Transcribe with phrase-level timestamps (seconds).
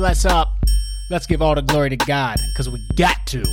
[0.00, 0.64] Bless up.
[1.10, 3.44] Let's give all the glory to God, because we got to.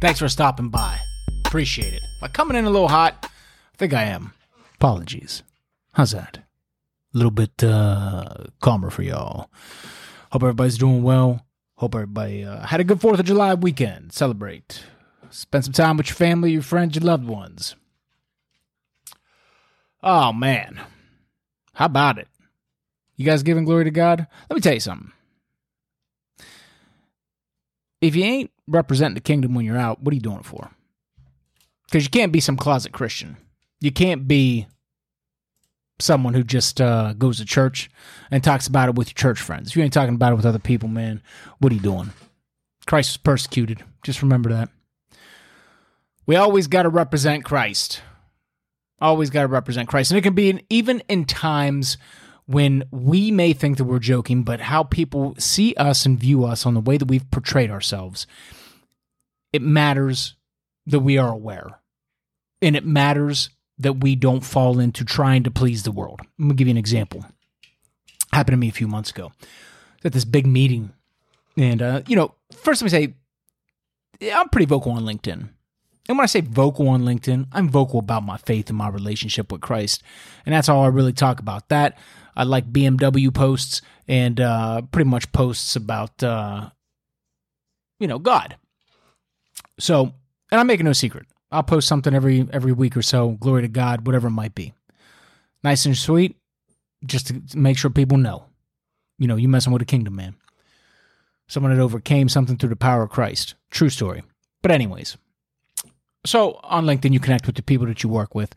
[0.00, 1.00] Thanks for stopping by.
[1.44, 2.00] Appreciate it.
[2.04, 3.16] Am I coming in a little hot?
[3.24, 4.34] I think I am.
[4.76, 5.42] Apologies.
[5.94, 6.36] How's that?
[7.12, 9.50] A little bit uh, calmer for y'all.
[10.30, 11.44] Hope everybody's doing well.
[11.74, 14.12] Hope everybody uh, had a good 4th of July weekend.
[14.12, 14.84] Celebrate.
[15.30, 17.74] Spend some time with your family, your friends, your loved ones.
[20.04, 20.82] Oh, man.
[21.72, 22.28] How about it?
[23.16, 24.28] You guys giving glory to God?
[24.48, 25.10] Let me tell you something.
[28.00, 30.70] If you ain't representing the kingdom when you're out, what are you doing it for?
[31.86, 33.36] Because you can't be some closet Christian.
[33.80, 34.66] You can't be
[36.00, 37.90] someone who just uh, goes to church
[38.30, 39.68] and talks about it with your church friends.
[39.68, 41.22] If you ain't talking about it with other people, man,
[41.58, 42.12] what are you doing?
[42.86, 43.82] Christ was persecuted.
[44.02, 44.70] Just remember that.
[46.26, 48.02] We always got to represent Christ.
[49.00, 50.10] Always got to represent Christ.
[50.10, 51.96] And it can be in, even in times
[52.48, 56.64] when we may think that we're joking, but how people see us and view us
[56.64, 58.26] on the way that we've portrayed ourselves,
[59.52, 60.34] it matters
[60.86, 61.78] that we are aware.
[62.62, 66.22] And it matters that we don't fall into trying to please the world.
[66.22, 67.26] I'm going to give you an example.
[68.32, 69.30] Happened to me a few months ago.
[70.02, 70.94] At this big meeting.
[71.58, 73.14] And, uh, you know, first let me
[74.20, 75.50] say, I'm pretty vocal on LinkedIn.
[76.08, 79.52] And when I say vocal on LinkedIn, I'm vocal about my faith and my relationship
[79.52, 80.02] with Christ.
[80.46, 81.68] And that's all I really talk about.
[81.68, 81.98] That
[82.38, 86.70] I like BMW posts and uh, pretty much posts about, uh,
[87.98, 88.56] you know, God.
[89.80, 90.12] So,
[90.52, 91.26] and I'm making no secret.
[91.50, 93.30] I'll post something every every week or so.
[93.30, 94.72] Glory to God, whatever it might be.
[95.64, 96.36] Nice and sweet,
[97.04, 98.44] just to make sure people know.
[99.18, 100.36] You know, you messing with a kingdom man.
[101.48, 103.54] Someone that overcame something through the power of Christ.
[103.70, 104.22] True story.
[104.62, 105.16] But anyways,
[106.24, 108.54] so on LinkedIn, you connect with the people that you work with,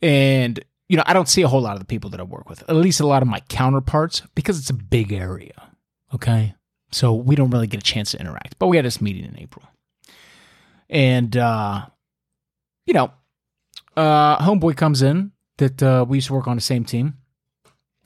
[0.00, 2.50] and you know, I don't see a whole lot of the people that I work
[2.50, 5.70] with, at least a lot of my counterparts, because it's a big area.
[6.12, 6.54] Okay.
[6.90, 8.58] So we don't really get a chance to interact.
[8.58, 9.64] But we had this meeting in April.
[10.90, 11.86] And, uh,
[12.84, 13.10] you know,
[13.96, 17.14] uh, Homeboy comes in that uh, we used to work on the same team.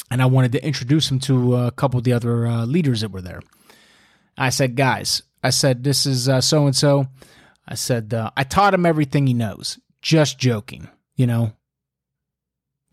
[0.09, 3.11] And I wanted to introduce him to a couple of the other uh, leaders that
[3.11, 3.41] were there.
[4.39, 7.09] I said, guys, I said, this is so and so.
[7.67, 9.81] I said, uh, I taught him everything he knows.
[10.03, 11.53] Just joking, you know,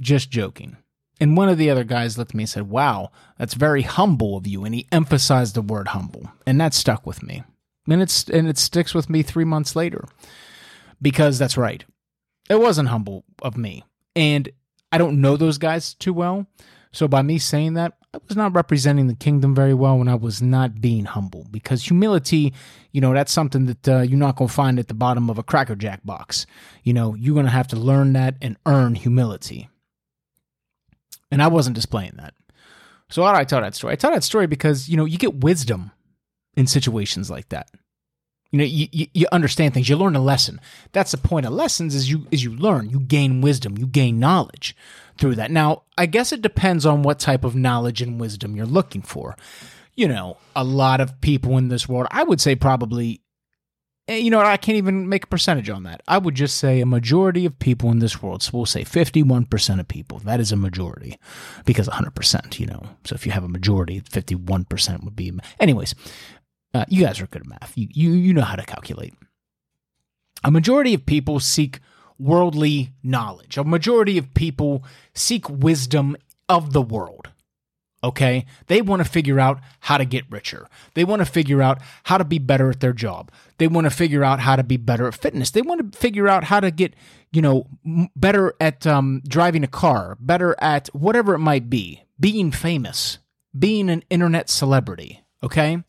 [0.02, 0.78] just joking.
[1.20, 4.36] And one of the other guys looked at me and said, Wow, that's very humble
[4.36, 4.66] of you.
[4.66, 6.32] And he emphasized the word humble.
[6.46, 7.44] And that stuck with me.
[7.88, 10.06] And it's and it sticks with me three months later.
[11.02, 11.84] Because that's right.
[12.50, 13.84] It wasn't humble of me.
[14.16, 14.50] And
[14.92, 16.48] I don't know those guys too well.
[16.92, 20.16] So by me saying that, I was not representing the kingdom very well when I
[20.16, 21.48] was not being humble.
[21.50, 22.54] Because humility,
[22.92, 25.40] you know, that's something that uh, you're not going to find at the bottom of
[25.40, 26.46] a Cracker Jack box.
[26.84, 29.70] You know, you're going to have to learn that and earn humility.
[31.34, 32.36] And I wasn't displaying that.
[33.10, 33.94] So why did I tell that story?
[33.94, 35.90] I tell that story because, you know, you get wisdom
[36.56, 37.72] in situations like that.
[38.52, 39.90] You know, you, you, you understand things.
[39.90, 40.62] You learn a lesson.
[40.92, 44.20] That's the point of lessons is you is you learn, you gain wisdom, you gain
[44.20, 44.76] knowledge
[45.18, 45.50] through that.
[45.50, 49.36] Now, I guess it depends on what type of knowledge and wisdom you're looking for.
[49.96, 53.23] You know, a lot of people in this world, I would say probably
[54.08, 56.02] you know, I can't even make a percentage on that.
[56.08, 58.44] I would just say a majority of people in this world.
[58.44, 60.20] So we'll say 51% of people.
[60.20, 61.18] That is a majority
[61.66, 62.84] because 100%, you know.
[63.06, 65.32] So if you have a majority, 51% would be.
[65.60, 65.96] Anyways,
[66.74, 67.74] uh, you guys are good at math.
[67.78, 69.14] You, you, you know how to calculate.
[70.44, 71.80] A majority of people seek
[72.20, 73.58] worldly knowledge.
[73.58, 74.84] A majority of people
[75.14, 76.18] seek wisdom
[76.50, 77.30] of the world.
[78.04, 78.46] Okay.
[78.68, 80.68] They want to figure out how to get richer.
[80.94, 83.32] They want to figure out how to be better at their job.
[83.58, 85.52] They want to figure out how to be better at fitness.
[85.52, 86.96] They want to figure out how to get,
[87.32, 87.68] you know,
[88.16, 93.20] better at um, driving a car, better at whatever it might be, being famous,
[93.58, 95.24] being an internet celebrity.
[95.42, 95.82] Okay.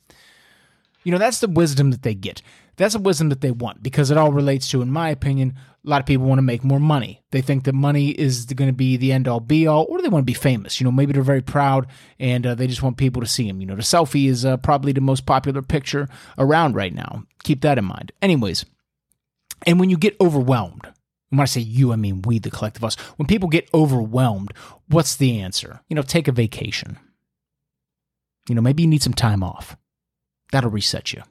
[1.02, 2.42] You know, that's the wisdom that they get.
[2.76, 5.90] That's a wisdom that they want because it all relates to, in my opinion, a
[5.90, 7.22] lot of people want to make more money.
[7.30, 10.08] They think that money is going to be the end all be all, or they
[10.08, 10.80] want to be famous.
[10.80, 11.88] You know, maybe they're very proud
[12.18, 13.60] and uh, they just want people to see them.
[13.60, 16.08] You know, the selfie is uh, probably the most popular picture
[16.38, 17.24] around right now.
[17.42, 18.12] Keep that in mind.
[18.22, 18.64] Anyways,
[19.66, 20.88] and when you get overwhelmed,
[21.28, 22.94] when I say you, I mean we, the collective us.
[23.16, 24.52] When people get overwhelmed,
[24.88, 25.80] what's the answer?
[25.88, 26.98] You know, take a vacation.
[28.48, 29.76] You know, maybe you need some time off.
[30.52, 31.22] That'll reset you.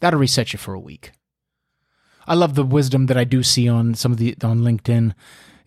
[0.00, 1.12] That'll reset you for a week.
[2.26, 5.14] I love the wisdom that I do see on some of the on LinkedIn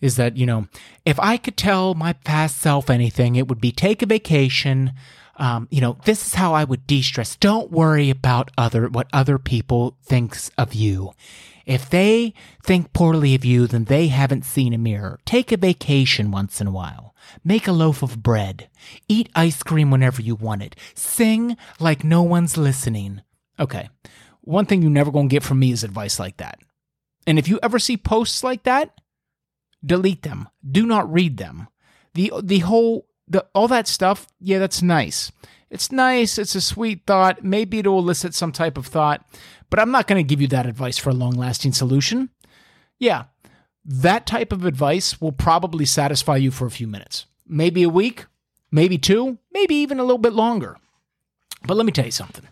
[0.00, 0.66] is that, you know,
[1.04, 4.92] if I could tell my past self anything, it would be take a vacation,
[5.36, 7.36] um, you know, this is how I would de-stress.
[7.36, 11.12] Don't worry about other what other people thinks of you.
[11.66, 15.18] If they think poorly of you, then they haven't seen a mirror.
[15.24, 17.14] Take a vacation once in a while.
[17.42, 18.68] Make a loaf of bread.
[19.08, 20.76] Eat ice cream whenever you want it.
[20.94, 23.22] Sing like no one's listening.
[23.58, 23.88] Okay.
[24.44, 26.58] One thing you're never going to get from me is advice like that.
[27.26, 29.00] And if you ever see posts like that,
[29.84, 30.48] delete them.
[30.68, 31.68] Do not read them.
[32.12, 35.32] The the whole the all that stuff, yeah, that's nice.
[35.70, 37.42] It's nice, it's a sweet thought.
[37.42, 39.26] Maybe it'll elicit some type of thought,
[39.70, 42.30] but I'm not going to give you that advice for a long-lasting solution.
[42.98, 43.24] Yeah,
[43.84, 47.26] that type of advice will probably satisfy you for a few minutes.
[47.46, 48.26] Maybe a week,
[48.70, 50.76] maybe two, maybe even a little bit longer.
[51.66, 52.46] But let me tell you something.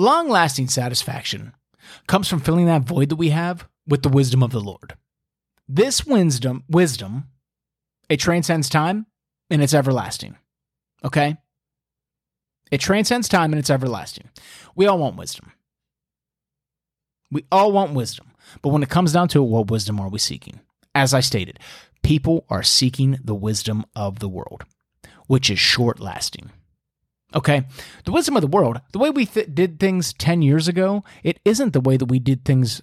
[0.00, 1.52] Long-lasting satisfaction
[2.06, 4.94] comes from filling that void that we have with the wisdom of the Lord.
[5.68, 7.24] This wisdom, wisdom,
[8.08, 9.04] it transcends time
[9.50, 10.38] and it's everlasting.
[11.04, 11.36] Okay?
[12.70, 14.30] It transcends time and it's everlasting.
[14.74, 15.52] We all want wisdom.
[17.30, 18.32] We all want wisdom.
[18.62, 20.60] But when it comes down to it, what wisdom are we seeking?
[20.94, 21.58] As I stated,
[22.02, 24.64] people are seeking the wisdom of the world,
[25.26, 26.52] which is short lasting.
[27.34, 27.64] Okay?
[28.04, 31.38] The wisdom of the world, the way we th- did things 10 years ago, it
[31.44, 32.82] isn't the way that we did things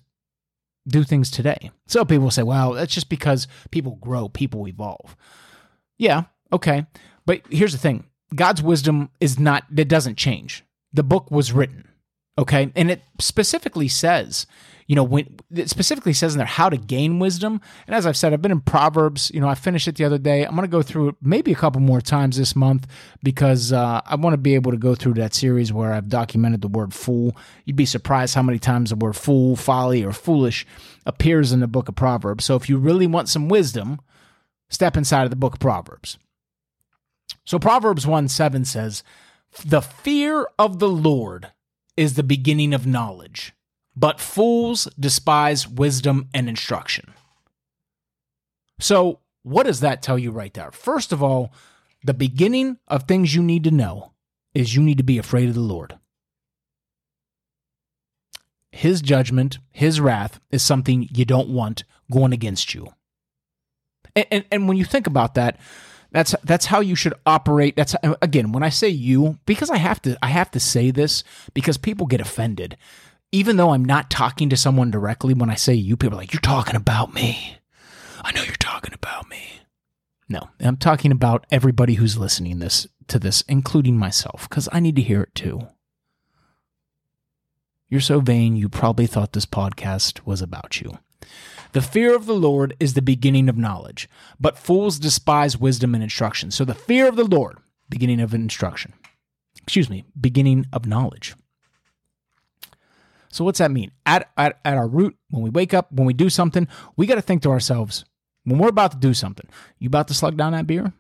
[0.88, 1.72] do things today.
[1.86, 5.16] So people say, well, that's just because people grow, people evolve.
[5.98, 6.86] Yeah, okay.
[7.26, 10.64] But here's the thing God's wisdom is not, it doesn't change.
[10.94, 11.88] The book was written,
[12.38, 12.72] okay?
[12.76, 14.48] And it specifically says,
[14.88, 17.60] you know, when it specifically says in there how to gain wisdom.
[17.86, 19.30] And as I've said, I've been in Proverbs.
[19.34, 20.46] You know, I finished it the other day.
[20.46, 22.88] I'm going to go through it maybe a couple more times this month
[23.22, 26.62] because uh, I want to be able to go through that series where I've documented
[26.62, 27.36] the word fool.
[27.66, 30.66] You'd be surprised how many times the word fool, folly, or foolish
[31.06, 32.46] appears in the book of Proverbs.
[32.46, 34.00] So if you really want some wisdom,
[34.70, 36.18] step inside of the book of Proverbs.
[37.44, 39.04] So Proverbs 1 7 says,
[39.66, 41.52] The fear of the Lord
[41.98, 43.54] is the beginning of knowledge
[43.98, 47.14] but fools despise wisdom and instruction.
[48.80, 50.72] So, what does that tell you right there?
[50.72, 51.52] First of all,
[52.04, 54.12] the beginning of things you need to know
[54.54, 55.98] is you need to be afraid of the Lord.
[58.72, 62.90] His judgment, his wrath is something you don't want going against you.
[64.16, 65.60] And, and, and, when you think about that,
[66.12, 67.76] that's that's how you should operate.
[67.76, 71.24] That's again, when I say you, because I have to I have to say this
[71.56, 72.78] because people get offended
[73.32, 76.34] even though I'm not talking to someone directly, when I say you, people are like,
[76.34, 77.58] you're talking about me.
[78.22, 79.62] I know you're talking about me.
[80.30, 84.96] No, I'm talking about everybody who's listening this to this, including myself, because I need
[84.98, 85.68] to hear it too.
[87.90, 90.98] You're so vain, you probably thought this podcast was about you.
[91.72, 94.10] The fear of the Lord is the beginning of knowledge,
[94.40, 96.52] but fools despise wisdom and instruction.
[96.52, 97.60] So the fear of the Lord,
[97.90, 98.94] beginning of instruction.
[99.62, 101.36] Excuse me, beginning of knowledge.
[103.30, 103.92] So what's that mean?
[104.06, 107.16] At, at, at our root, when we wake up, when we do something, we got
[107.16, 108.06] to think to ourselves,
[108.44, 109.48] when we're about to do something,
[109.80, 110.94] you about to slug down that beer?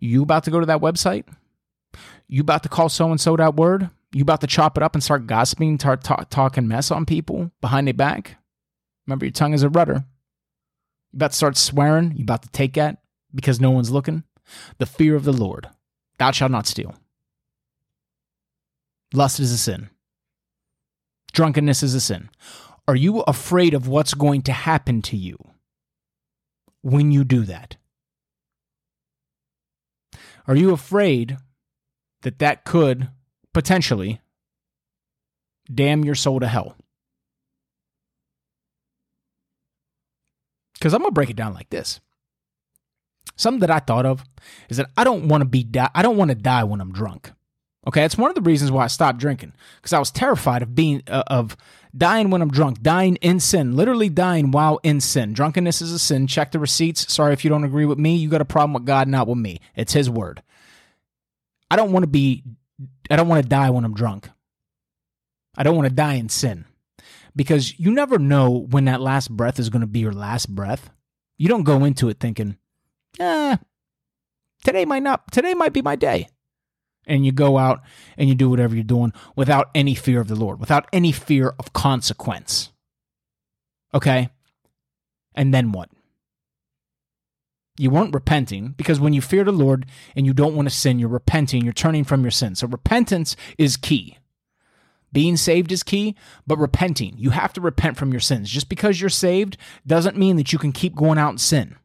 [0.00, 1.24] You about to go to that website?
[2.28, 3.90] You about to call so and so that word?
[4.12, 7.50] You about to chop it up and start gossiping, start talk, talking mess on people
[7.60, 8.36] behind their back?
[9.06, 10.04] Remember, your tongue is a rudder.
[11.12, 12.12] You about to start swearing?
[12.16, 12.98] You about to take that
[13.34, 14.24] because no one's looking?
[14.78, 15.68] The fear of the Lord.
[16.18, 16.94] Thou shalt not steal.
[19.12, 19.90] Lust is a sin.
[21.32, 22.30] Drunkenness is a sin.
[22.86, 25.36] Are you afraid of what's going to happen to you
[26.82, 27.76] when you do that?
[30.46, 31.36] Are you afraid
[32.22, 33.08] that that could
[33.52, 34.20] potentially
[35.72, 36.76] damn your soul to hell?
[40.74, 42.00] Because I'm going to break it down like this.
[43.36, 44.24] Something that I thought of
[44.68, 46.92] is that I don't want to be di- I don't want to die when I'm
[46.92, 47.32] drunk.
[47.88, 50.74] Okay, it's one of the reasons why I stopped drinking because I was terrified of
[50.74, 51.56] being uh, of
[51.96, 55.32] dying when I'm drunk, dying in sin, literally dying while in sin.
[55.32, 56.26] Drunkenness is a sin.
[56.26, 57.10] Check the receipts.
[57.10, 58.14] Sorry if you don't agree with me.
[58.14, 59.60] You got a problem with God, not with me.
[59.74, 60.42] It's His word.
[61.70, 62.44] I don't want to be.
[63.10, 64.28] I don't want to die when I'm drunk.
[65.56, 66.66] I don't want to die in sin
[67.34, 70.90] because you never know when that last breath is going to be your last breath.
[71.38, 72.58] You don't go into it thinking,
[73.18, 73.58] "Ah,
[74.62, 75.32] today might not.
[75.32, 76.28] Today might be my day."
[77.08, 77.80] And you go out
[78.16, 81.54] and you do whatever you're doing without any fear of the Lord, without any fear
[81.58, 82.70] of consequence.
[83.92, 84.28] Okay?
[85.34, 85.90] And then what?
[87.78, 89.86] You weren't repenting because when you fear the Lord
[90.16, 92.54] and you don't want to sin, you're repenting, you're turning from your sin.
[92.54, 94.18] So repentance is key.
[95.12, 98.50] Being saved is key, but repenting, you have to repent from your sins.
[98.50, 101.76] Just because you're saved doesn't mean that you can keep going out and sin.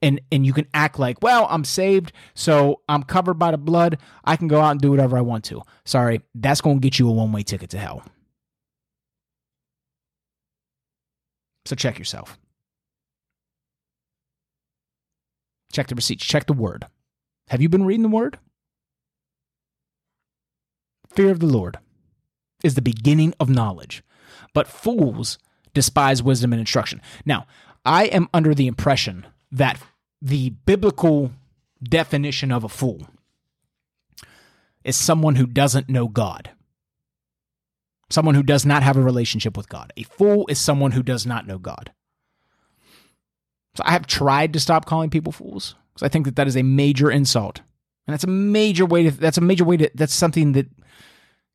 [0.00, 3.98] And and you can act like, well, I'm saved, so I'm covered by the blood.
[4.24, 5.62] I can go out and do whatever I want to.
[5.84, 8.02] Sorry, that's going to get you a one way ticket to hell.
[11.66, 12.38] So check yourself.
[15.72, 16.24] Check the receipts.
[16.24, 16.86] Check the word.
[17.48, 18.38] Have you been reading the word?
[21.10, 21.78] Fear of the Lord
[22.62, 24.02] is the beginning of knowledge,
[24.54, 25.38] but fools
[25.74, 27.00] despise wisdom and instruction.
[27.24, 27.46] Now,
[27.84, 29.80] I am under the impression that
[30.20, 31.32] the biblical
[31.82, 33.06] definition of a fool
[34.84, 36.50] is someone who doesn't know God.
[38.10, 39.92] Someone who does not have a relationship with God.
[39.96, 41.92] A fool is someone who does not know God.
[43.74, 46.56] So I have tried to stop calling people fools because I think that that is
[46.56, 47.62] a major insult.
[48.06, 50.68] And that's a major way to, that's a major way to, that's something that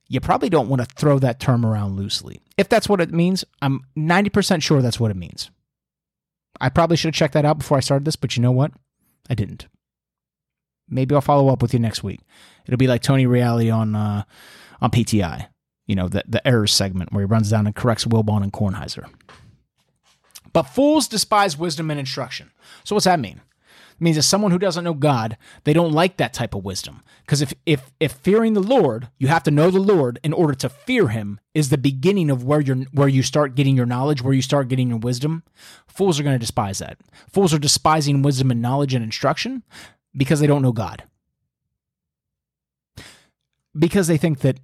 [0.07, 2.41] you probably don't want to throw that term around loosely.
[2.57, 5.51] If that's what it means, I'm 90% sure that's what it means.
[6.61, 8.71] I probably should have checked that out before I started this, but you know what?
[9.29, 9.67] I didn't.
[10.87, 12.21] Maybe I'll follow up with you next week.
[12.65, 14.23] It'll be like Tony Reali on uh,
[14.81, 15.47] on PTI,
[15.87, 19.09] you know, the, the errors segment where he runs down and corrects Wilbon and Kornheiser.
[20.53, 22.51] But fools despise wisdom and instruction.
[22.83, 23.41] So what's that mean?
[24.01, 27.03] Means that someone who doesn't know God, they don't like that type of wisdom.
[27.23, 30.55] Because if, if if fearing the Lord, you have to know the Lord in order
[30.55, 34.23] to fear him is the beginning of where you're where you start getting your knowledge,
[34.23, 35.43] where you start getting your wisdom,
[35.85, 36.97] fools are going to despise that.
[37.31, 39.61] Fools are despising wisdom and knowledge and instruction
[40.17, 41.03] because they don't know God.
[43.77, 44.59] Because they think that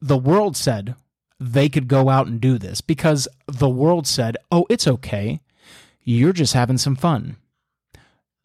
[0.00, 0.96] the world said
[1.38, 5.40] they could go out and do this because the world said, "Oh, it's okay.
[6.02, 7.36] You're just having some fun."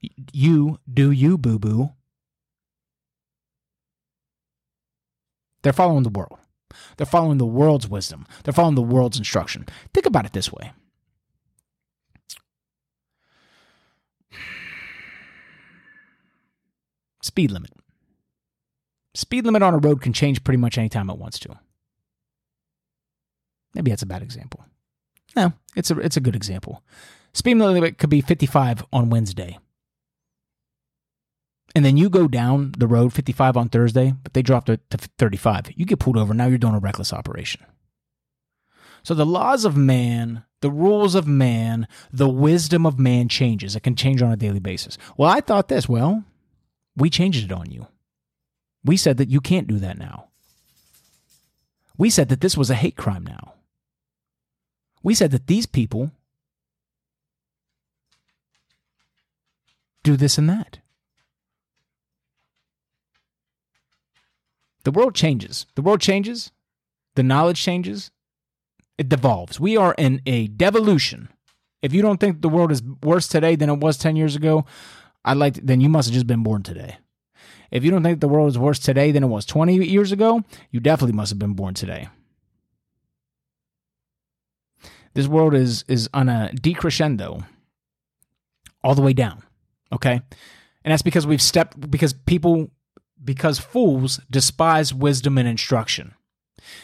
[0.01, 1.89] You do you, boo boo.
[5.63, 6.39] They're following the world.
[6.97, 8.25] They're following the world's wisdom.
[8.43, 9.65] They're following the world's instruction.
[9.93, 10.71] Think about it this way.
[17.21, 17.71] Speed limit.
[19.13, 21.59] Speed limit on a road can change pretty much anytime it wants to.
[23.73, 24.63] Maybe that's a bad example.
[25.35, 26.83] No, it's a it's a good example.
[27.33, 29.57] Speed limit could be 55 on Wednesday
[31.77, 34.97] and then you go down the road 55 on Thursday, but they dropped it to
[34.97, 35.73] 35.
[35.75, 36.33] You get pulled over.
[36.33, 37.61] Now you're doing a reckless operation.
[39.03, 43.75] So the laws of man, the rules of man, the wisdom of man changes.
[43.75, 44.97] It can change on a daily basis.
[45.17, 45.87] Well, I thought this.
[45.87, 46.23] Well,
[46.95, 47.85] we changed it on you.
[48.83, 50.29] We said that you can't do that now.
[51.95, 53.53] We said that this was a hate crime now.
[55.03, 56.09] We said that these people
[60.01, 60.79] do this and that.
[64.87, 65.65] The world changes.
[65.75, 66.53] The world changes.
[67.15, 68.09] The knowledge changes.
[68.97, 69.59] It devolves.
[69.59, 71.27] We are in a devolution.
[71.81, 74.65] If you don't think the world is worse today than it was 10 years ago,
[75.25, 76.99] I'd like to, then you must have just been born today.
[77.69, 80.45] If you don't think the world is worse today than it was 20 years ago,
[80.71, 82.07] you definitely must have been born today.
[85.15, 87.45] This world is is on a decrescendo
[88.85, 89.43] all the way down.
[89.91, 90.21] Okay?
[90.85, 92.71] And that's because we've stepped because people
[93.23, 96.13] because fools despise wisdom and instruction.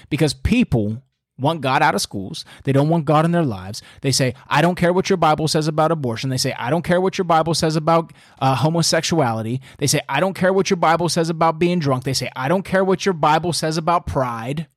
[0.10, 1.04] Because people
[1.38, 2.46] want God out of schools.
[2.64, 3.82] They don't want God in their lives.
[4.02, 6.30] They say, I don't care what your Bible says about abortion.
[6.30, 9.62] They say, I don't care what your Bible says about uh, homosexuality.
[9.80, 12.04] They say, I don't care what your Bible says about being drunk.
[12.04, 14.68] They say, I don't care what your Bible says about pride.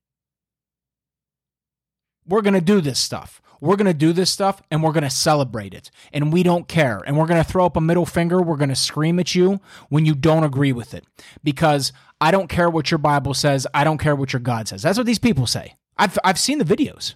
[2.28, 3.40] We're going to do this stuff.
[3.61, 5.90] We're going to do this stuff and we're going to celebrate it.
[6.12, 7.02] And we don't care.
[7.06, 8.42] And we're going to throw up a middle finger.
[8.42, 11.04] We're going to scream at you when you don't agree with it.
[11.42, 13.66] Because I don't care what your Bible says.
[13.73, 14.83] I don't care what your God says.
[14.83, 15.75] That's what these people say.
[15.97, 17.14] I've, I've seen the videos.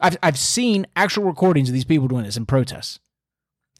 [0.00, 3.00] I've, I've seen actual recordings of these people doing this in protests.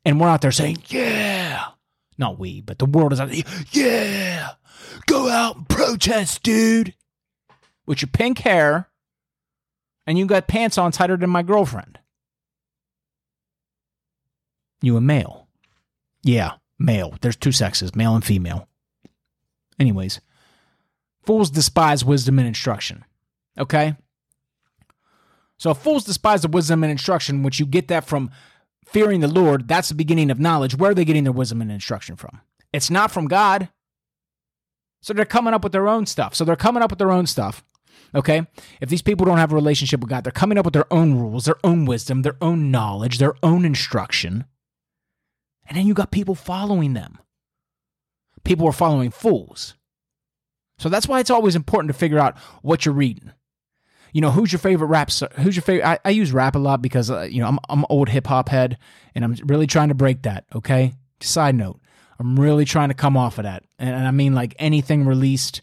[0.05, 1.67] And we're out there saying, yeah.
[2.17, 3.43] Not we, but the world is out there.
[3.71, 4.53] Yeah.
[5.07, 6.95] Go out and protest, dude
[7.89, 8.89] with your pink hair
[10.07, 11.99] and you got pants on tighter than my girlfriend.
[14.83, 15.49] You a male.
[16.23, 17.15] Yeah, male.
[17.21, 18.69] There's two sexes, male and female.
[19.81, 20.21] Anyways,
[21.25, 23.05] fools despise wisdom and instruction.
[23.59, 23.97] Okay?
[25.57, 28.31] So fools despise the wisdom and instruction, which you get that from
[28.85, 29.67] fearing the Lord.
[29.67, 30.77] That's the beginning of knowledge.
[30.77, 32.41] Where are they getting their wisdom and instruction from?
[32.73, 33.71] It's not from God.
[35.01, 36.35] So they're coming up with their own stuff.
[36.35, 37.65] So they're coming up with their own stuff.
[38.15, 38.47] Okay?
[38.81, 41.19] If these people don't have a relationship with God, they're coming up with their own
[41.19, 44.45] rules, their own wisdom, their own knowledge, their own instruction.
[45.67, 47.19] And then you got people following them.
[48.45, 49.75] People are following fools.
[50.79, 53.33] So that's why it's always important to figure out what you're reading.
[54.13, 55.11] You know, who's your favorite rap?
[55.11, 55.87] Who's your favorite?
[55.87, 58.49] I, I use rap a lot because uh, you know I'm I'm old hip hop
[58.49, 58.79] head,
[59.15, 60.47] and I'm really trying to break that.
[60.55, 60.95] Okay.
[61.21, 61.81] Side note,
[62.19, 65.63] I'm really trying to come off of that, and, and I mean like anything released.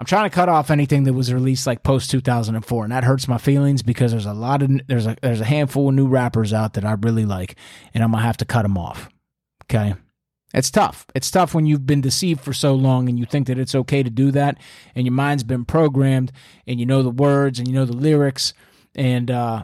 [0.00, 3.28] I'm trying to cut off anything that was released like post 2004, and that hurts
[3.28, 6.54] my feelings because there's a lot of there's a there's a handful of new rappers
[6.54, 7.56] out that I really like,
[7.92, 9.10] and I'm gonna have to cut them off.
[9.64, 9.94] Okay.
[10.54, 11.06] It's tough.
[11.14, 14.02] It's tough when you've been deceived for so long and you think that it's okay
[14.02, 14.56] to do that
[14.96, 16.32] and your mind's been programmed
[16.66, 18.52] and you know the words and you know the lyrics
[18.96, 19.62] and uh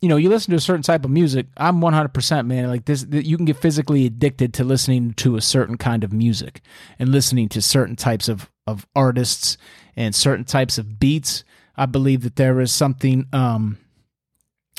[0.00, 1.46] you know, you listen to a certain type of music.
[1.56, 5.76] I'm 100% man like this you can get physically addicted to listening to a certain
[5.76, 6.60] kind of music
[6.98, 9.56] and listening to certain types of of artists
[9.96, 11.44] and certain types of beats.
[11.76, 13.78] I believe that there is something um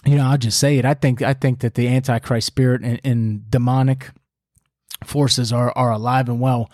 [0.05, 0.85] you know, I'll just say it.
[0.85, 4.11] I think I think that the antichrist spirit and, and demonic
[5.03, 6.69] forces are are alive and well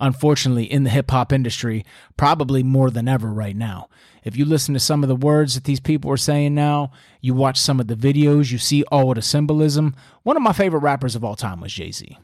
[0.00, 1.84] unfortunately in the hip hop industry
[2.16, 3.88] probably more than ever right now
[4.22, 7.34] if you listen to some of the words that these people are saying now you
[7.34, 10.80] watch some of the videos you see all of the symbolism one of my favorite
[10.80, 12.18] rappers of all time was jay-z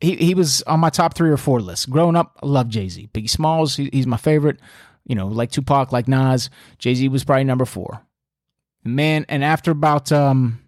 [0.00, 3.08] he, he was on my top three or four list growing up i love jay-z
[3.12, 4.60] biggie smalls he, he's my favorite
[5.06, 8.02] you know like tupac like nas jay-z was probably number four
[8.84, 10.60] man and after about um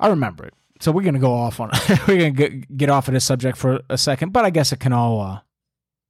[0.00, 1.70] i remember it so we're gonna go off on
[2.08, 4.80] we're gonna get, get off of this subject for a second, but I guess it
[4.80, 5.40] can all uh,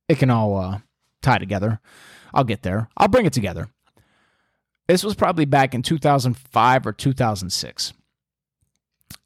[0.08, 0.78] it can all uh,
[1.22, 1.80] tie together.
[2.34, 2.88] I'll get there.
[2.96, 3.68] I'll bring it together.
[4.86, 7.92] This was probably back in 2005 or 2006.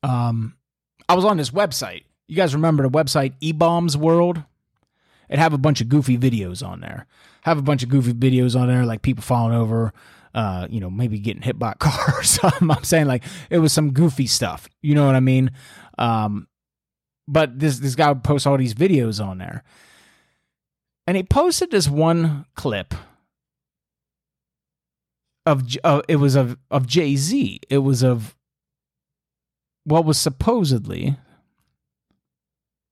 [0.03, 0.57] Um,
[1.09, 2.05] I was on this website.
[2.33, 4.43] You guys remember the website eBaum's World?
[5.29, 7.07] It have a bunch of goofy videos on there.
[7.43, 9.93] Have a bunch of goofy videos on there, like people falling over,
[10.35, 12.71] uh, you know, maybe getting hit by a car or something.
[12.71, 14.67] I'm saying like it was some goofy stuff.
[14.81, 15.51] You know what I mean?
[15.99, 16.49] Um,
[17.29, 19.63] but this this guy would post all these videos on there,
[21.07, 22.95] and he posted this one clip
[25.45, 27.61] of uh, it was of of Jay Z.
[27.69, 28.35] It was of
[29.85, 31.19] what was supposedly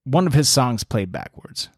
[0.05, 1.69] one of his songs played backwards.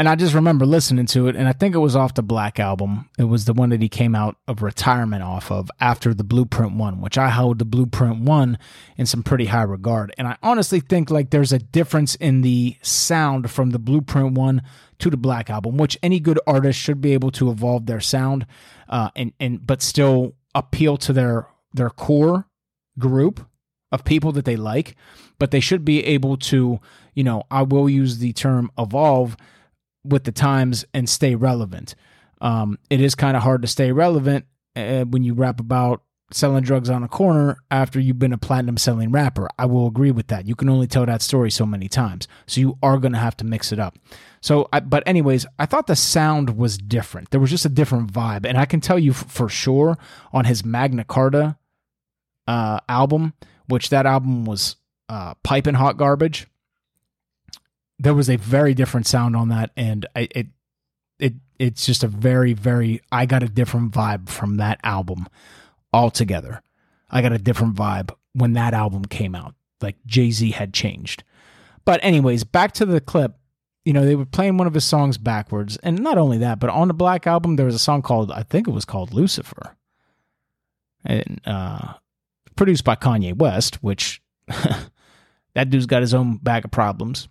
[0.00, 2.58] And I just remember listening to it, and I think it was off the Black
[2.58, 3.10] album.
[3.18, 6.72] It was the one that he came out of retirement off of after the Blueprint
[6.76, 8.56] one, which I hold the Blueprint one
[8.96, 10.14] in some pretty high regard.
[10.16, 14.62] And I honestly think like there's a difference in the sound from the Blueprint one
[15.00, 18.46] to the Black album, which any good artist should be able to evolve their sound,
[18.88, 22.48] uh, and and but still appeal to their their core
[22.98, 23.46] group
[23.92, 24.96] of people that they like,
[25.38, 26.80] but they should be able to,
[27.14, 29.36] you know, I will use the term evolve
[30.04, 31.94] with the times and stay relevant.
[32.40, 36.62] Um, it is kind of hard to stay relevant uh, when you rap about selling
[36.62, 39.48] drugs on a corner after you've been a platinum selling rapper.
[39.58, 40.46] I will agree with that.
[40.46, 42.28] You can only tell that story so many times.
[42.46, 43.98] So you are going to have to mix it up.
[44.40, 47.30] So, I, but anyways, I thought the sound was different.
[47.30, 48.46] There was just a different vibe.
[48.46, 49.98] And I can tell you f- for sure
[50.32, 51.58] on his Magna Carta
[52.46, 53.34] uh, album,
[53.70, 54.76] which that album was
[55.08, 56.46] uh, piping hot garbage
[58.00, 60.46] there was a very different sound on that, and I, it
[61.18, 65.28] it it's just a very very I got a different vibe from that album
[65.92, 66.62] altogether.
[67.10, 69.54] I got a different vibe when that album came out.
[69.82, 71.24] Like Jay Z had changed.
[71.84, 73.36] But anyways, back to the clip.
[73.84, 76.70] You know, they were playing one of his songs backwards, and not only that, but
[76.70, 79.76] on the Black album there was a song called I think it was called Lucifer,
[81.04, 81.94] and uh,
[82.60, 84.20] produced by Kanye West, which
[85.54, 87.26] that dude's got his own bag of problems.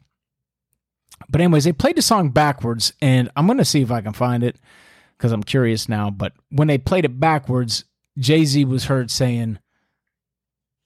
[1.30, 4.44] But anyways, they played the song backwards, and I'm gonna see if I can find
[4.44, 4.56] it
[5.16, 6.10] because I'm curious now.
[6.10, 7.84] But when they played it backwards,
[8.18, 9.60] Jay Z was heard saying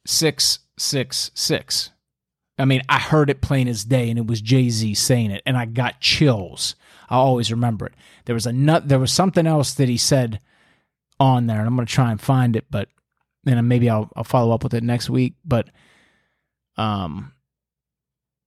[0.05, 1.91] six six six.
[2.59, 5.41] I mean, I heard it plain as day, and it was Jay Z saying it,
[5.45, 6.75] and I got chills.
[7.09, 7.93] I always remember it.
[8.25, 8.89] There was a nut.
[8.89, 10.41] There was something else that he said
[11.17, 12.89] on there, and I'm gonna try and find it, but
[13.43, 15.35] then maybe I'll I'll follow up with it next week.
[15.45, 15.69] But
[16.77, 17.33] um,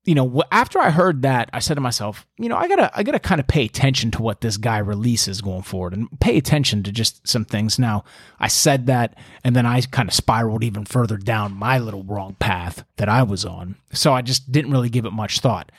[0.06, 3.02] you know, after I heard that, I said to myself, you know, I gotta, I
[3.02, 6.85] gotta kind of pay attention to what this guy releases going forward, and pay attention
[6.85, 7.76] to just some things.
[7.76, 8.04] Now,
[8.38, 12.37] I said that, and then I kind of spiraled even further down my little wrong
[12.38, 13.74] path that I was on.
[13.92, 15.72] So I just didn't really give it much thought.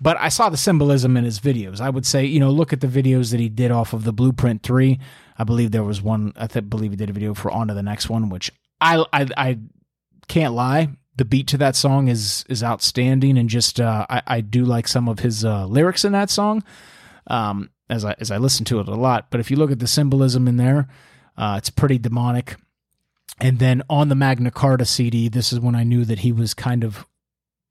[0.00, 1.80] But I saw the symbolism in his videos.
[1.80, 4.12] I would say, you know, look at the videos that he did off of the
[4.12, 4.98] Blueprint Three.
[5.38, 6.32] I believe there was one.
[6.36, 9.04] I th- believe he did a video for On to the Next One, which I,
[9.12, 9.58] I, I
[10.28, 14.40] can't lie the beat to that song is is outstanding, and just uh, I, I
[14.42, 16.62] do like some of his uh, lyrics in that song.
[17.26, 19.78] Um, as I as I listen to it a lot, but if you look at
[19.78, 20.88] the symbolism in there,
[21.36, 22.56] uh, it's pretty demonic.
[23.40, 26.54] And then on the Magna Carta CD, this is when I knew that he was
[26.54, 27.06] kind of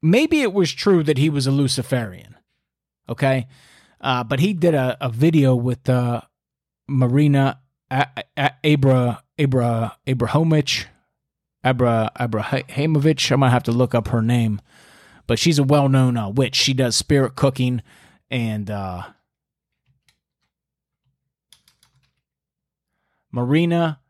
[0.02, 2.36] maybe it was true that he was a Luciferian.
[3.08, 3.46] Okay,
[4.00, 6.20] Uh, but he did a, a video with uh,
[6.88, 10.86] Marina a- a- Abra Abra Abrahovich
[11.64, 13.30] Abra Abrahamovich.
[13.32, 14.60] I'm gonna have to look up her name,
[15.26, 16.54] but she's a well known uh, witch.
[16.56, 17.82] She does spirit cooking
[18.30, 19.02] and uh,
[23.32, 24.00] Marina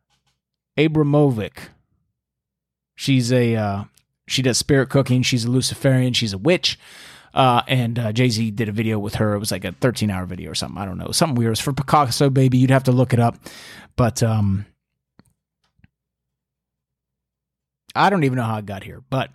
[0.78, 1.70] Abramovic.
[2.94, 3.84] She's a uh,
[4.26, 5.22] she does spirit cooking.
[5.22, 6.12] She's a Luciferian.
[6.12, 6.78] She's a witch.
[7.36, 9.34] Uh, and uh, Jay Z did a video with her.
[9.34, 10.80] It was like a 13 hour video or something.
[10.80, 11.10] I don't know.
[11.10, 11.48] Something weird.
[11.48, 12.56] It was for Picasso, baby.
[12.56, 13.36] You'd have to look it up.
[13.94, 14.64] But um,
[17.94, 19.02] I don't even know how I got here.
[19.10, 19.30] But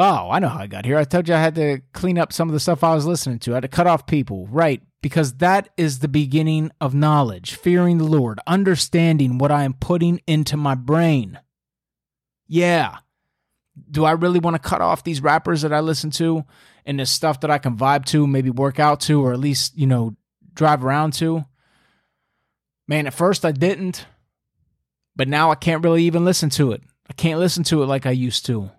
[0.00, 0.98] oh, I know how I got here.
[0.98, 3.38] I told you I had to clean up some of the stuff I was listening
[3.40, 3.52] to.
[3.52, 4.48] I had to cut off people.
[4.48, 4.82] Right.
[5.00, 10.20] Because that is the beginning of knowledge, fearing the Lord, understanding what I am putting
[10.26, 11.38] into my brain.
[12.48, 12.98] Yeah.
[13.88, 16.44] Do I really want to cut off these rappers that I listen to
[16.86, 19.76] and the stuff that I can vibe to, maybe work out to, or at least,
[19.76, 20.16] you know,
[20.54, 21.44] drive around to?
[22.86, 24.06] Man, at first I didn't,
[25.16, 26.82] but now I can't really even listen to it.
[27.08, 28.70] I can't listen to it like I used to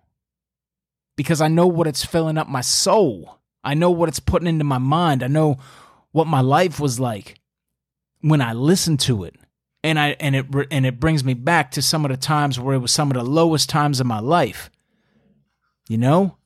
[1.15, 3.39] because I know what it's filling up my soul.
[3.63, 5.23] I know what it's putting into my mind.
[5.23, 5.57] I know
[6.11, 7.39] what my life was like
[8.21, 9.35] when I listened to it.
[9.83, 12.75] And I and it and it brings me back to some of the times where
[12.75, 14.71] it was some of the lowest times of my life.
[15.87, 16.37] You know?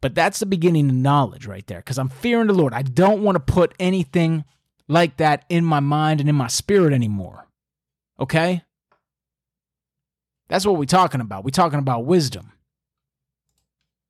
[0.00, 2.72] But that's the beginning of knowledge right there because I'm fearing the Lord.
[2.72, 4.44] I don't want to put anything
[4.86, 7.46] like that in my mind and in my spirit anymore.
[8.20, 8.62] Okay?
[10.48, 11.44] That's what we're talking about.
[11.44, 12.52] We're talking about wisdom.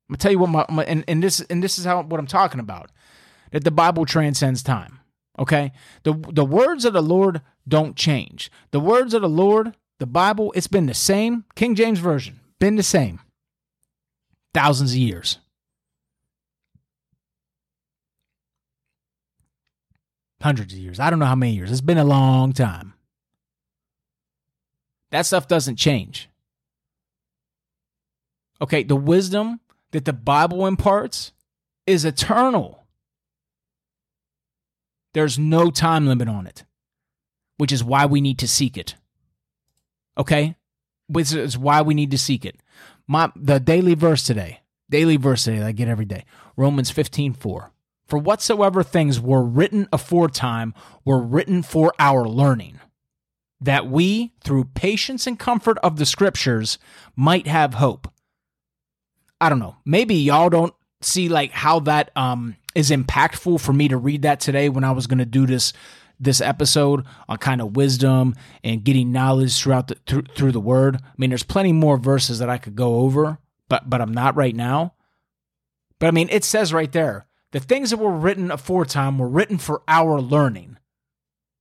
[0.07, 2.19] I'm gonna tell you what my, my, and, and this and this is how what
[2.19, 2.91] I'm talking about.
[3.51, 4.99] That the Bible transcends time.
[5.37, 5.71] Okay?
[6.03, 8.51] The the words of the Lord don't change.
[8.71, 11.45] The words of the Lord, the Bible, it's been the same.
[11.55, 13.19] King James Version, been the same.
[14.53, 15.37] Thousands of years.
[20.41, 20.99] Hundreds of years.
[20.99, 21.71] I don't know how many years.
[21.71, 22.93] It's been a long time.
[25.11, 26.29] That stuff doesn't change.
[28.61, 29.59] Okay, the wisdom
[29.91, 31.31] that the Bible imparts
[31.87, 32.85] is eternal.
[35.13, 36.63] There's no time limit on it,
[37.57, 38.95] which is why we need to seek it.
[40.17, 40.55] Okay?
[41.07, 42.57] Which is why we need to seek it.
[43.07, 46.25] My the daily verse today, daily verse today that I get every day,
[46.55, 47.71] Romans 15 4.
[48.09, 50.73] For whatsoever things were written aforetime
[51.05, 52.79] were written for our learning,
[53.61, 56.79] that we, through patience and comfort of the scriptures,
[57.15, 58.11] might have hope.
[59.39, 59.77] I don't know.
[59.85, 64.39] Maybe y'all don't see like how that um is impactful for me to read that
[64.39, 65.71] today when I was going to do this
[66.19, 70.97] this episode on kind of wisdom and getting knowledge throughout the through, through the word.
[70.97, 73.37] I mean, there's plenty more verses that I could go over,
[73.69, 74.95] but but I'm not right now.
[75.99, 79.57] But I mean, it says right there, the things that were written aforetime were written
[79.57, 80.77] for our learning.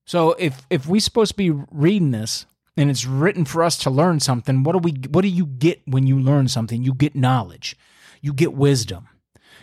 [0.06, 2.46] So if if we're supposed to be reading this
[2.76, 5.82] and it's written for us to learn something, what do we what do you get
[5.86, 6.82] when you learn something?
[6.82, 7.76] You get knowledge.
[8.20, 9.08] You get wisdom.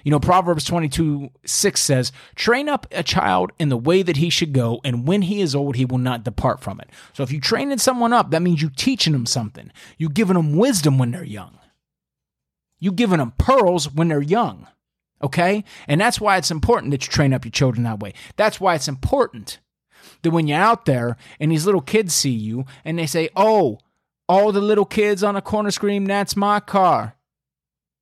[0.04, 4.30] You know, Proverbs 22 6 says, Train up a child in the way that he
[4.30, 6.92] should go, and when he is old, he will not depart from it.
[7.14, 9.72] So if you're training someone up, that means you're teaching them something.
[9.98, 11.58] You're giving them wisdom when they're young.
[12.80, 14.68] You're giving them pearls when they're young.
[15.26, 15.64] Okay?
[15.88, 18.14] And that's why it's important that you train up your children that way.
[18.36, 19.58] That's why it's important
[20.22, 23.80] that when you're out there and these little kids see you and they say, Oh,
[24.30, 27.16] all the little kids on the corner scream, That's my car.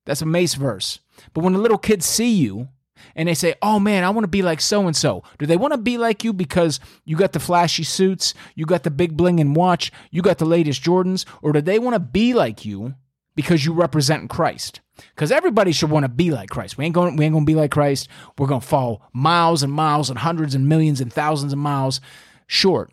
[0.04, 1.00] That's a Mase verse.
[1.32, 2.68] But when the little kids see you
[3.16, 5.56] and they say, Oh man, I want to be like so and so, do they
[5.56, 9.16] want to be like you because you got the flashy suits, you got the big
[9.16, 12.66] bling and watch, you got the latest Jordans, or do they want to be like
[12.66, 12.96] you
[13.34, 14.82] because you represent Christ?
[14.96, 16.78] Because everybody should want to be like Christ.
[16.78, 17.16] We ain't going.
[17.16, 18.08] We ain't going to be like Christ.
[18.38, 22.00] We're going to fall miles and miles and hundreds and millions and thousands of miles
[22.46, 22.92] short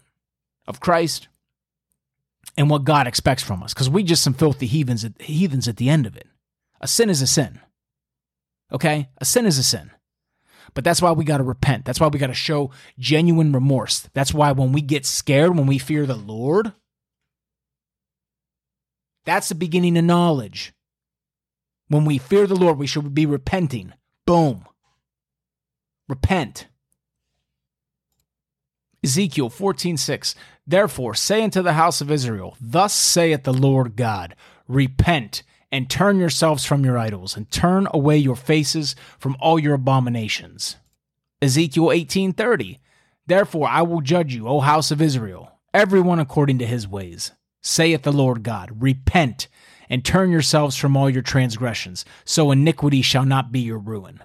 [0.67, 1.27] of Christ
[2.57, 3.73] and what God expects from us.
[3.73, 5.05] Because we just some filthy heathens.
[5.05, 6.27] At, heathens at the end of it.
[6.79, 7.59] A sin is a sin.
[8.71, 9.91] Okay, a sin is a sin.
[10.73, 11.85] But that's why we got to repent.
[11.85, 14.09] That's why we got to show genuine remorse.
[14.13, 16.71] That's why when we get scared, when we fear the Lord,
[19.25, 20.73] that's the beginning of knowledge.
[21.91, 23.91] When we fear the Lord, we should be repenting.
[24.25, 24.65] Boom.
[26.07, 26.67] Repent.
[29.03, 30.33] Ezekiel 14:6
[30.65, 34.37] Therefore say unto the house of Israel, Thus saith the Lord God,
[34.69, 39.73] Repent and turn yourselves from your idols, and turn away your faces from all your
[39.73, 40.77] abominations.
[41.41, 42.79] Ezekiel 18:30
[43.27, 48.03] Therefore I will judge you, O house of Israel, everyone according to his ways, saith
[48.03, 49.49] the Lord God, Repent
[49.91, 54.23] and turn yourselves from all your transgressions, so iniquity shall not be your ruin.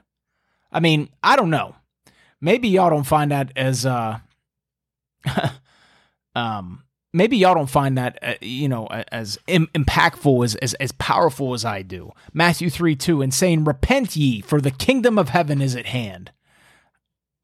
[0.71, 1.75] I mean, I don't know.
[2.41, 4.21] Maybe y'all don't find that as uh
[6.37, 10.93] um maybe y'all don't find that uh, you know as Im- impactful as, as as
[10.93, 12.13] powerful as I do.
[12.33, 16.31] Matthew 3 2 and saying, Repent ye, for the kingdom of heaven is at hand.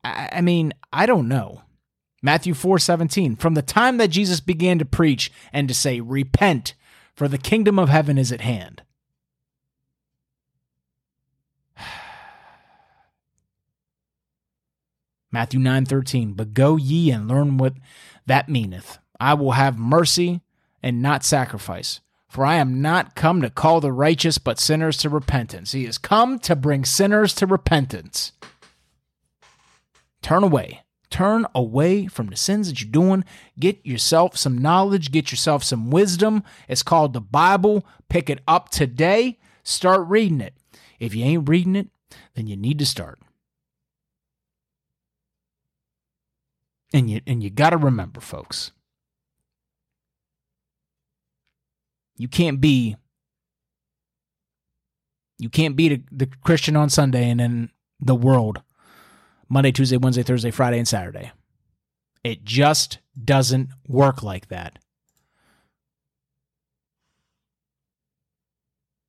[0.04, 1.62] I, I mean, I don't know.
[2.22, 6.74] Matthew 4 17, from the time that Jesus began to preach and to say, Repent,
[7.14, 8.82] for the kingdom of heaven is at hand.
[15.30, 17.74] Matthew 9 13, but go ye and learn what
[18.26, 18.98] that meaneth.
[19.20, 20.40] I will have mercy
[20.82, 22.00] and not sacrifice.
[22.28, 25.72] For I am not come to call the righteous, but sinners to repentance.
[25.72, 28.32] He is come to bring sinners to repentance.
[30.22, 30.80] Turn away.
[31.12, 33.22] Turn away from the sins that you're doing.
[33.60, 35.12] Get yourself some knowledge.
[35.12, 36.42] Get yourself some wisdom.
[36.68, 37.84] It's called the Bible.
[38.08, 39.38] Pick it up today.
[39.62, 40.54] Start reading it.
[40.98, 41.88] If you ain't reading it,
[42.34, 43.18] then you need to start.
[46.94, 48.72] And you and you got to remember, folks.
[52.16, 52.96] You can't be
[55.38, 57.70] you can't be the, the Christian on Sunday and then
[58.00, 58.62] the world
[59.52, 61.30] Monday, Tuesday, Wednesday, Thursday, Friday, and Saturday.
[62.24, 64.78] It just doesn't work like that.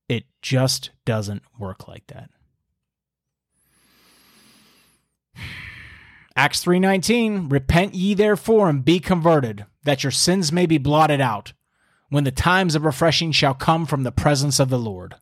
[0.09, 2.29] It just doesn't work like that.
[6.35, 11.53] Acts 3:19 Repent ye therefore and be converted that your sins may be blotted out
[12.09, 15.15] when the times of refreshing shall come from the presence of the Lord.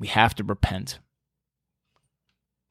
[0.00, 0.98] We have to repent.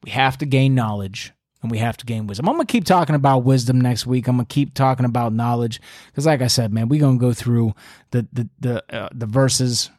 [0.04, 2.48] We have to gain knowledge and we have to gain wisdom.
[2.48, 4.28] I'm going to keep talking about wisdom next week.
[4.28, 7.24] I'm going to keep talking about knowledge because like I said, man, we're going to
[7.24, 7.74] go through
[8.10, 9.90] the the the uh, the verses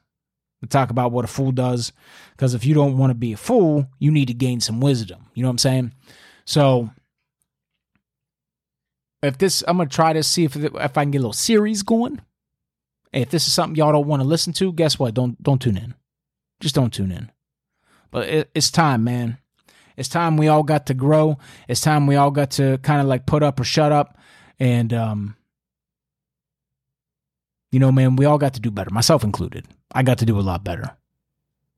[0.69, 1.91] talk about what a fool does
[2.31, 5.25] because if you don't want to be a fool, you need to gain some wisdom.
[5.33, 5.93] You know what I'm saying?
[6.45, 6.89] So
[9.23, 11.83] if this, I'm gonna try to see if if I can get a little series
[11.83, 12.21] going.
[13.13, 15.13] If this is something y'all don't want to listen to, guess what?
[15.13, 15.95] Don't don't tune in.
[16.61, 17.29] Just don't tune in.
[18.11, 19.37] But it, it's time, man.
[19.97, 21.37] It's time we all got to grow.
[21.67, 24.17] It's time we all got to kind of like put up or shut up.
[24.59, 25.35] And um,
[27.71, 29.65] you know, man, we all got to do better, myself included.
[29.91, 30.97] I got to do a lot better.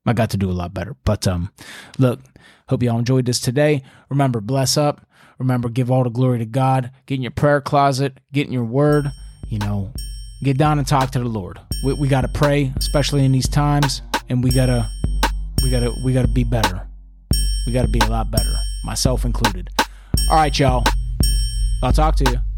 [0.05, 0.95] I got to do a lot better.
[1.05, 1.51] But um,
[1.97, 2.19] look,
[2.67, 3.83] hope y'all enjoyed this today.
[4.09, 5.07] Remember, bless up.
[5.39, 6.91] Remember, give all the glory to God.
[7.05, 9.11] Get in your prayer closet, get in your word,
[9.47, 9.93] you know,
[10.43, 11.59] get down and talk to the Lord.
[11.83, 14.01] We, we got to pray, especially in these times,
[14.33, 14.89] and we got to
[15.63, 16.87] we got to we got to be better.
[17.67, 19.69] We got to be a lot better, myself included.
[20.29, 20.83] All right, y'all.
[21.83, 22.52] I'll talk to you.